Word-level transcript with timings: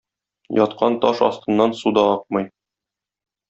Яткан 0.59 0.95
таш 1.03 1.21
астыннан 1.29 1.77
су 1.83 1.95
да 2.01 2.09
акмый. 2.17 2.51